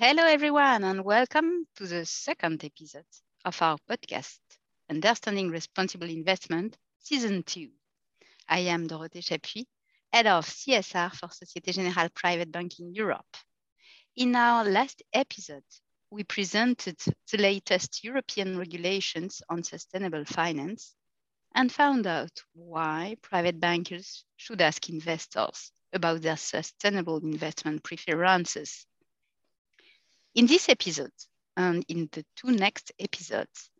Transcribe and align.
Hello, 0.00 0.22
everyone, 0.22 0.84
and 0.84 1.04
welcome 1.04 1.66
to 1.74 1.84
the 1.84 2.06
second 2.06 2.62
episode 2.62 3.02
of 3.44 3.60
our 3.60 3.76
podcast, 3.90 4.38
Understanding 4.88 5.50
Responsible 5.50 6.08
Investment, 6.08 6.76
Season 7.00 7.42
2. 7.42 7.68
I 8.48 8.60
am 8.60 8.86
Dorothée 8.86 9.24
Chapuis, 9.24 9.66
Head 10.12 10.28
of 10.28 10.46
CSR 10.46 11.12
for 11.16 11.28
Societe 11.32 11.72
Generale 11.72 12.10
Private 12.14 12.52
Banking 12.52 12.94
Europe. 12.94 13.26
In 14.14 14.36
our 14.36 14.62
last 14.62 15.02
episode, 15.12 15.64
we 16.12 16.22
presented 16.22 16.96
the 17.32 17.38
latest 17.38 18.04
European 18.04 18.56
regulations 18.56 19.42
on 19.48 19.64
sustainable 19.64 20.24
finance 20.24 20.94
and 21.56 21.72
found 21.72 22.06
out 22.06 22.44
why 22.54 23.16
private 23.20 23.58
bankers 23.58 24.24
should 24.36 24.60
ask 24.60 24.88
investors 24.88 25.72
about 25.92 26.22
their 26.22 26.36
sustainable 26.36 27.16
investment 27.16 27.82
preferences. 27.82 28.86
In 30.38 30.46
this 30.46 30.68
episode 30.68 31.10
and 31.56 31.84
in 31.88 32.08
the 32.12 32.24
two 32.36 32.52
next 32.52 32.92
episodes, 33.00 33.70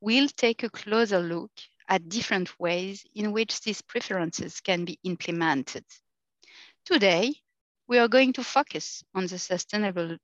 we'll 0.00 0.28
take 0.28 0.62
a 0.62 0.70
closer 0.70 1.18
look 1.18 1.50
at 1.88 2.08
different 2.08 2.56
ways 2.60 3.04
in 3.16 3.32
which 3.32 3.60
these 3.62 3.82
preferences 3.82 4.60
can 4.60 4.84
be 4.84 4.96
implemented. 5.02 5.84
Today, 6.84 7.34
we 7.88 7.98
are 7.98 8.06
going 8.06 8.32
to 8.34 8.44
focus 8.44 9.02
on 9.12 9.26
the 9.26 9.40
sustainable 9.40 10.16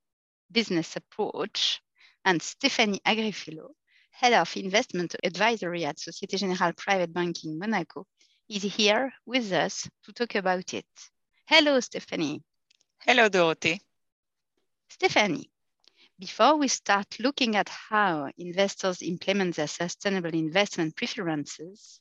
business 0.53 0.95
approach 0.95 1.81
and 2.25 2.41
Stéphanie 2.41 3.03
Agrifilo, 3.05 3.71
Head 4.13 4.35
of 4.35 4.57
Investment 4.57 5.17
Advisory 5.25 5.87
at 5.87 5.99
Societe 5.99 6.37
Generale 6.37 6.75
Private 6.75 7.13
Banking 7.13 7.59
Monaco, 7.59 8.07
is 8.49 8.63
here 8.63 9.13
with 9.27 9.51
us 9.51 9.91
to 10.05 10.13
talk 10.13 10.37
about 10.37 10.73
it. 10.73 10.87
Hello, 11.47 11.79
Stéphanie. 11.79 12.43
Hello, 13.01 13.29
Dorothy. 13.29 13.81
Stéphanie, 14.89 15.50
before 16.21 16.57
we 16.57 16.69
start 16.69 17.19
looking 17.19 17.57
at 17.57 17.71
how 17.71 18.31
investors 18.37 19.01
implement 19.01 19.57
their 19.57 19.67
sustainable 19.67 20.35
investment 20.35 20.95
preferences, 20.95 21.99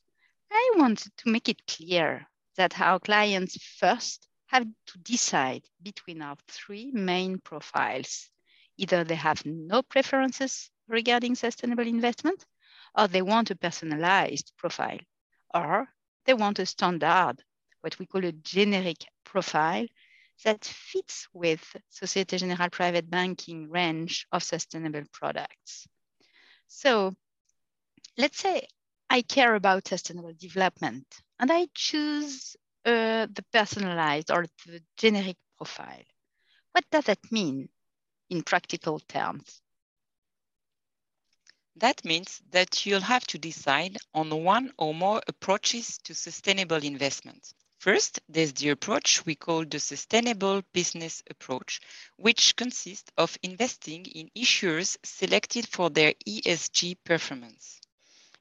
I 0.52 0.72
wanted 0.76 1.10
to 1.16 1.30
make 1.30 1.48
it 1.48 1.66
clear 1.66 2.28
that 2.58 2.78
our 2.78 3.00
clients 3.00 3.56
first 3.78 4.28
have 4.48 4.66
to 4.88 4.98
decide 4.98 5.62
between 5.82 6.20
our 6.20 6.36
three 6.48 6.90
main 6.92 7.38
profiles. 7.38 8.28
Either 8.76 9.04
they 9.04 9.14
have 9.14 9.46
no 9.46 9.80
preferences 9.80 10.70
regarding 10.86 11.34
sustainable 11.34 11.86
investment, 11.86 12.44
or 12.94 13.08
they 13.08 13.22
want 13.22 13.50
a 13.50 13.56
personalized 13.56 14.52
profile, 14.58 14.98
or 15.54 15.88
they 16.26 16.34
want 16.34 16.58
a 16.58 16.66
standard, 16.66 17.36
what 17.80 17.98
we 17.98 18.04
call 18.04 18.26
a 18.26 18.32
generic 18.32 18.98
profile 19.24 19.86
that 20.44 20.64
fits 20.64 21.28
with 21.32 21.76
Societe 21.88 22.38
Generale 22.38 22.70
Private 22.70 23.10
Banking 23.10 23.70
range 23.70 24.26
of 24.32 24.42
sustainable 24.42 25.04
products. 25.12 25.86
So 26.68 27.14
let's 28.16 28.38
say 28.38 28.66
I 29.08 29.22
care 29.22 29.54
about 29.54 29.88
sustainable 29.88 30.32
development 30.34 31.06
and 31.38 31.50
I 31.50 31.68
choose 31.74 32.56
uh, 32.84 33.26
the 33.26 33.44
personalized 33.52 34.30
or 34.30 34.46
the 34.66 34.82
generic 34.96 35.36
profile. 35.56 36.04
What 36.72 36.84
does 36.90 37.04
that 37.04 37.32
mean 37.32 37.68
in 38.30 38.42
practical 38.42 39.00
terms? 39.00 39.60
That 41.76 42.04
means 42.04 42.40
that 42.50 42.86
you'll 42.86 43.00
have 43.00 43.26
to 43.28 43.38
decide 43.38 43.96
on 44.14 44.30
one 44.44 44.72
or 44.78 44.94
more 44.94 45.22
approaches 45.26 45.98
to 46.04 46.14
sustainable 46.14 46.84
investment. 46.84 47.54
First, 47.80 48.20
there's 48.28 48.52
the 48.52 48.68
approach 48.68 49.24
we 49.24 49.36
call 49.36 49.64
the 49.64 49.80
sustainable 49.80 50.60
business 50.74 51.22
approach, 51.30 51.80
which 52.16 52.54
consists 52.54 53.10
of 53.16 53.38
investing 53.42 54.04
in 54.04 54.28
issuers 54.36 54.98
selected 55.02 55.66
for 55.66 55.88
their 55.88 56.12
ESG 56.28 56.98
performance. 57.04 57.80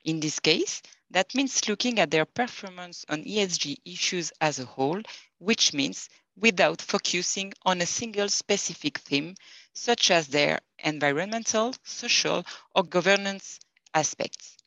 In 0.03 0.19
this 0.19 0.41
case, 0.41 0.81
that 1.11 1.33
means 1.35 1.69
looking 1.69 1.99
at 1.99 2.11
their 2.11 2.25
performance 2.25 3.05
on 3.07 3.23
ESG 3.23 3.77
issues 3.85 4.33
as 4.41 4.59
a 4.59 4.65
whole, 4.65 5.01
which 5.37 5.71
means 5.71 6.09
without 6.35 6.81
focusing 6.81 7.53
on 7.63 7.79
a 7.79 7.85
single 7.85 8.27
specific 8.27 8.97
theme, 8.97 9.35
such 9.71 10.11
as 10.11 10.27
their 10.27 10.59
environmental, 10.79 11.73
social, 11.85 12.45
or 12.75 12.83
governance 12.83 13.61
aspects. 13.93 14.57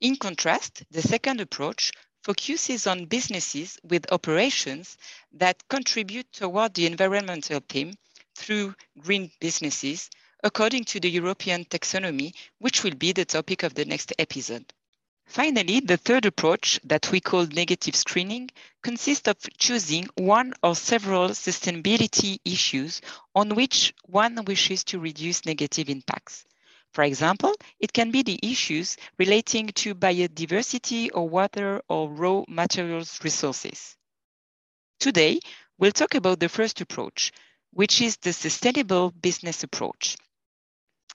In 0.00 0.16
contrast, 0.16 0.84
the 0.90 1.02
second 1.02 1.42
approach 1.42 1.92
focuses 2.30 2.86
on 2.86 3.06
businesses 3.06 3.76
with 3.82 4.12
operations 4.12 4.96
that 5.32 5.66
contribute 5.68 6.32
toward 6.32 6.72
the 6.74 6.86
environmental 6.86 7.58
theme 7.68 7.92
through 8.36 8.72
green 9.00 9.28
businesses, 9.40 10.08
according 10.44 10.84
to 10.84 11.00
the 11.00 11.10
European 11.10 11.64
taxonomy, 11.64 12.32
which 12.60 12.84
will 12.84 12.94
be 12.94 13.10
the 13.10 13.24
topic 13.24 13.64
of 13.64 13.74
the 13.74 13.84
next 13.84 14.12
episode. 14.16 14.64
Finally, 15.26 15.80
the 15.80 15.96
third 15.96 16.24
approach 16.24 16.78
that 16.84 17.10
we 17.10 17.18
call 17.18 17.46
negative 17.46 17.96
screening 17.96 18.48
consists 18.80 19.26
of 19.26 19.36
choosing 19.58 20.06
one 20.14 20.54
or 20.62 20.76
several 20.76 21.30
sustainability 21.30 22.38
issues 22.44 23.00
on 23.34 23.56
which 23.56 23.92
one 24.06 24.44
wishes 24.44 24.84
to 24.84 25.00
reduce 25.00 25.44
negative 25.44 25.88
impacts. 25.88 26.44
For 26.92 27.04
example, 27.04 27.54
it 27.78 27.92
can 27.92 28.10
be 28.10 28.22
the 28.22 28.38
issues 28.42 28.96
relating 29.18 29.68
to 29.68 29.94
biodiversity 29.94 31.10
or 31.14 31.28
water 31.28 31.82
or 31.88 32.10
raw 32.10 32.44
materials 32.48 33.18
resources. 33.22 33.96
Today, 34.98 35.40
we'll 35.78 35.92
talk 35.92 36.14
about 36.14 36.40
the 36.40 36.48
first 36.48 36.80
approach, 36.80 37.32
which 37.72 38.00
is 38.02 38.16
the 38.16 38.32
sustainable 38.32 39.12
business 39.12 39.62
approach. 39.62 40.16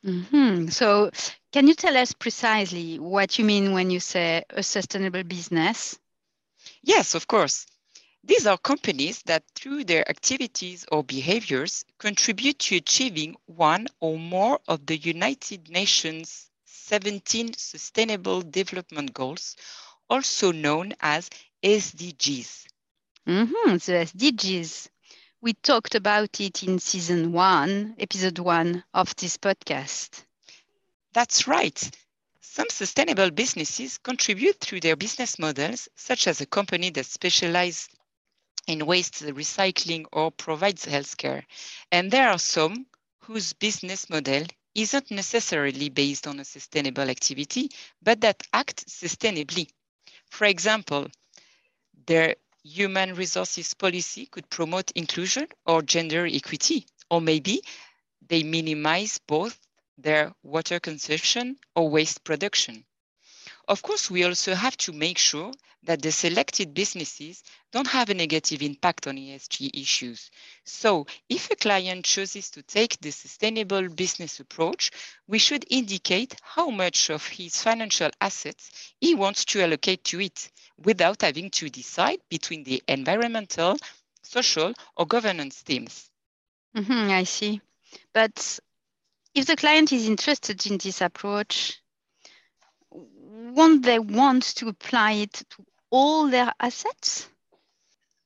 Mm-hmm. 0.03 0.69
So, 0.69 1.11
can 1.51 1.67
you 1.67 1.73
tell 1.73 1.97
us 1.97 2.13
precisely 2.13 2.99
what 2.99 3.37
you 3.37 3.45
mean 3.45 3.73
when 3.73 3.89
you 3.91 3.99
say 3.99 4.43
a 4.49 4.63
sustainable 4.63 5.23
business? 5.23 5.97
Yes, 6.83 7.15
of 7.15 7.27
course. 7.27 7.65
These 8.25 8.47
are 8.47 8.57
companies 8.57 9.21
that, 9.27 9.43
through 9.53 9.83
their 9.83 10.09
activities 10.09 10.83
or 10.91 11.03
behaviors, 11.03 11.85
contribute 11.99 12.57
to 12.59 12.77
achieving 12.77 13.35
one 13.45 13.87
or 13.99 14.17
more 14.17 14.59
of 14.67 14.85
the 14.87 14.97
United 14.97 15.69
Nations 15.69 16.49
17 16.65 17.53
Sustainable 17.53 18.41
Development 18.41 19.13
Goals, 19.13 19.55
also 20.09 20.51
known 20.51 20.93
as 20.99 21.29
SDGs. 21.63 22.65
Mm-hmm, 23.27 23.71
the 23.73 24.05
SDGs. 24.05 24.89
We 25.41 25.53
talked 25.53 25.93
about 25.93 26.39
it 26.41 26.63
in 26.63 26.79
season 26.79 27.31
one, 27.31 27.95
episode 27.99 28.39
one 28.39 28.83
of 28.93 29.15
this 29.17 29.37
podcast. 29.37 30.23
That's 31.13 31.47
right. 31.47 31.91
Some 32.41 32.67
sustainable 32.71 33.29
businesses 33.29 33.99
contribute 33.99 34.59
through 34.59 34.79
their 34.79 34.95
business 34.95 35.37
models, 35.37 35.89
such 35.95 36.27
as 36.27 36.41
a 36.41 36.45
company 36.47 36.89
that 36.89 37.05
specializes 37.05 37.87
in 38.67 38.85
waste 38.85 39.23
recycling 39.23 40.05
or 40.11 40.31
provides 40.31 40.85
healthcare. 40.85 41.43
And 41.91 42.11
there 42.11 42.29
are 42.29 42.39
some 42.39 42.85
whose 43.19 43.53
business 43.53 44.09
model 44.09 44.43
isn't 44.73 45.09
necessarily 45.11 45.89
based 45.89 46.27
on 46.27 46.39
a 46.39 46.45
sustainable 46.45 47.09
activity, 47.09 47.71
but 48.01 48.21
that 48.21 48.43
act 48.53 48.87
sustainably. 48.87 49.69
For 50.29 50.45
example, 50.45 51.07
their 52.07 52.35
human 52.63 53.15
resources 53.15 53.73
policy 53.73 54.25
could 54.25 54.49
promote 54.49 54.91
inclusion 54.91 55.47
or 55.65 55.81
gender 55.81 56.25
equity, 56.25 56.85
or 57.09 57.21
maybe 57.21 57.61
they 58.27 58.43
minimize 58.43 59.19
both 59.27 59.57
their 59.97 60.33
water 60.43 60.79
consumption 60.79 61.57
or 61.75 61.89
waste 61.89 62.23
production. 62.23 62.83
Of 63.67 63.81
course, 63.81 64.11
we 64.11 64.23
also 64.23 64.53
have 64.53 64.77
to 64.77 64.93
make 64.93 65.17
sure 65.17 65.51
that 65.83 66.01
the 66.01 66.11
selected 66.11 66.73
businesses 66.73 67.43
don't 67.71 67.87
have 67.87 68.09
a 68.09 68.13
negative 68.13 68.61
impact 68.61 69.07
on 69.07 69.17
ESG 69.17 69.71
issues. 69.73 70.29
So 70.63 71.07
if 71.29 71.49
a 71.51 71.55
client 71.55 72.05
chooses 72.05 72.49
to 72.51 72.63
take 72.63 72.99
the 72.99 73.11
sustainable 73.11 73.87
business 73.89 74.39
approach, 74.39 74.91
we 75.27 75.39
should 75.39 75.65
indicate 75.69 76.35
how 76.43 76.69
much 76.69 77.09
of 77.09 77.25
his 77.27 77.61
financial 77.61 78.09
assets 78.21 78.93
he 78.99 79.15
wants 79.15 79.45
to 79.45 79.61
allocate 79.61 80.03
to 80.05 80.21
it 80.21 80.51
without 80.83 81.21
having 81.21 81.49
to 81.51 81.69
decide 81.69 82.19
between 82.29 82.63
the 82.63 82.83
environmental, 82.87 83.77
social, 84.23 84.73
or 84.95 85.05
governance 85.05 85.61
themes. 85.61 86.09
Mm-hmm, 86.75 87.11
I 87.11 87.23
see. 87.23 87.61
But 88.13 88.59
if 89.33 89.45
the 89.45 89.55
client 89.55 89.93
is 89.93 90.07
interested 90.07 90.65
in 90.65 90.77
this 90.77 91.01
approach, 91.01 91.79
won't 93.55 93.83
they 93.83 93.99
want 93.99 94.43
to 94.43 94.67
apply 94.67 95.13
it 95.13 95.33
to 95.49 95.65
all 95.89 96.27
their 96.27 96.53
assets? 96.59 97.27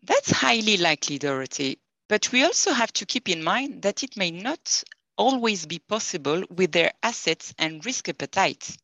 That's 0.03 0.31
highly 0.31 0.77
likely, 0.77 1.19
Dorothy. 1.19 1.77
But 2.07 2.31
we 2.31 2.43
also 2.43 2.73
have 2.73 2.91
to 2.93 3.05
keep 3.05 3.29
in 3.29 3.43
mind 3.43 3.83
that 3.83 4.03
it 4.03 4.17
may 4.17 4.31
not 4.31 4.83
always 5.17 5.67
be 5.67 5.77
possible 5.77 6.43
with 6.49 6.71
their 6.71 6.91
assets 7.03 7.53
and 7.59 7.85
risk 7.85 8.09
appetite. 8.09 8.75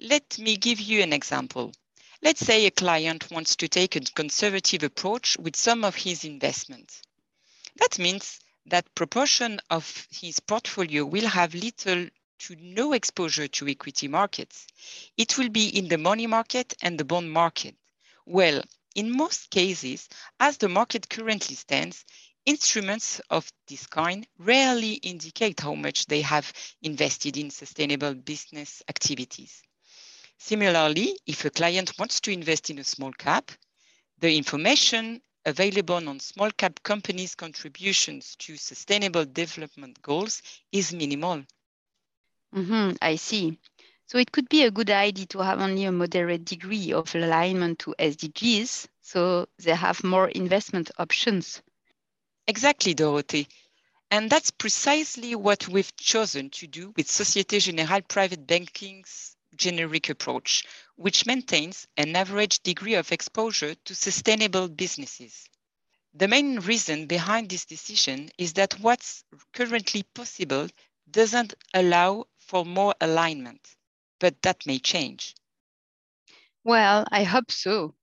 Let 0.00 0.38
me 0.38 0.56
give 0.56 0.80
you 0.80 1.02
an 1.02 1.12
example. 1.12 1.72
Let's 2.22 2.40
say 2.40 2.64
a 2.64 2.70
client 2.70 3.30
wants 3.30 3.56
to 3.56 3.68
take 3.68 3.96
a 3.96 4.00
conservative 4.00 4.82
approach 4.82 5.36
with 5.38 5.56
some 5.56 5.84
of 5.84 5.94
his 5.94 6.24
investments. 6.24 7.02
That 7.76 7.98
means 7.98 8.40
that 8.64 8.94
proportion 8.94 9.60
of 9.70 10.06
his 10.10 10.40
portfolio 10.40 11.04
will 11.04 11.26
have 11.26 11.54
little 11.54 12.06
to 12.38 12.56
no 12.60 12.92
exposure 12.92 13.48
to 13.48 13.68
equity 13.68 14.08
markets. 14.08 14.66
It 15.16 15.38
will 15.38 15.48
be 15.48 15.68
in 15.68 15.88
the 15.88 15.98
money 15.98 16.26
market 16.26 16.74
and 16.82 16.98
the 16.98 17.04
bond 17.04 17.30
market. 17.30 17.74
Well, 18.26 18.62
in 18.94 19.16
most 19.16 19.50
cases, 19.50 20.08
as 20.40 20.56
the 20.56 20.68
market 20.68 21.08
currently 21.08 21.54
stands, 21.54 22.04
instruments 22.44 23.20
of 23.30 23.52
this 23.66 23.86
kind 23.86 24.26
rarely 24.38 24.94
indicate 24.94 25.60
how 25.60 25.74
much 25.74 26.06
they 26.06 26.22
have 26.22 26.52
invested 26.82 27.36
in 27.36 27.50
sustainable 27.50 28.14
business 28.14 28.82
activities. 28.88 29.62
Similarly, 30.38 31.18
if 31.26 31.44
a 31.44 31.50
client 31.50 31.92
wants 31.98 32.20
to 32.20 32.30
invest 32.30 32.70
in 32.70 32.78
a 32.78 32.84
small 32.84 33.12
cap, 33.12 33.50
the 34.18 34.36
information 34.36 35.20
available 35.44 36.08
on 36.08 36.20
small 36.20 36.50
cap 36.50 36.82
companies' 36.82 37.34
contributions 37.34 38.36
to 38.36 38.56
sustainable 38.56 39.24
development 39.24 40.00
goals 40.02 40.42
is 40.72 40.92
minimal. 40.92 41.44
Mm-hmm, 42.56 42.96
I 43.02 43.14
see. 43.16 43.58
So 44.06 44.18
it 44.18 44.32
could 44.32 44.48
be 44.48 44.64
a 44.64 44.70
good 44.72 44.90
idea 44.90 45.26
to 45.26 45.38
have 45.44 45.60
only 45.60 45.84
a 45.84 45.92
moderate 45.92 46.44
degree 46.44 46.92
of 46.92 47.14
alignment 47.14 47.78
to 47.80 47.94
SDGs, 47.98 48.88
so 49.00 49.46
they 49.58 49.74
have 49.76 50.02
more 50.02 50.28
investment 50.28 50.90
options. 50.98 51.62
Exactly, 52.48 52.94
Dorothy. 52.94 53.48
And 54.10 54.30
that's 54.30 54.50
precisely 54.50 55.34
what 55.34 55.68
we've 55.68 55.94
chosen 55.96 56.50
to 56.50 56.66
do 56.66 56.92
with 56.96 57.10
Societe 57.10 57.60
Generale 57.60 58.02
Private 58.02 58.46
Banking's 58.46 59.36
generic 59.56 60.08
approach, 60.10 60.64
which 60.96 61.26
maintains 61.26 61.86
an 61.96 62.16
average 62.16 62.60
degree 62.60 62.94
of 62.94 63.12
exposure 63.12 63.74
to 63.74 63.94
sustainable 63.94 64.68
businesses. 64.68 65.48
The 66.14 66.28
main 66.28 66.60
reason 66.60 67.06
behind 67.06 67.48
this 67.50 67.64
decision 67.66 68.30
is 68.38 68.54
that 68.54 68.80
what's 68.80 69.24
currently 69.52 70.02
possible 70.02 70.68
doesn't 71.10 71.54
allow 71.74 72.26
for 72.46 72.64
more 72.64 72.94
alignment, 73.00 73.60
but 74.20 74.40
that 74.42 74.66
may 74.66 74.78
change. 74.78 75.34
Well, 76.64 77.06
I 77.10 77.24
hope 77.24 77.50
so. 77.50 77.94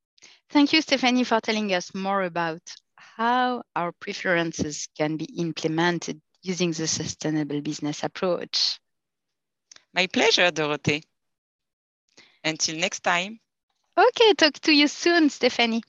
Thank 0.50 0.74
you, 0.74 0.82
Stephanie, 0.82 1.24
for 1.24 1.42
telling 1.42 1.74
us 1.74 1.94
more 1.96 2.24
about 2.24 2.62
how 2.96 3.64
our 3.76 3.92
preferences 3.92 4.88
can 4.98 5.18
be 5.18 5.26
implemented 5.26 6.22
using 6.42 6.72
the 6.72 6.88
sustainable 6.88 7.62
business 7.62 8.04
approach. 8.04 8.80
My 9.94 10.08
pleasure, 10.08 10.52
Dorothy. 10.52 11.04
Until 12.44 12.78
next 12.78 13.02
time. 13.02 13.40
Okay, 13.98 14.34
talk 14.34 14.54
to 14.62 14.74
you 14.74 14.88
soon, 14.88 15.30
Stephanie. 15.30 15.84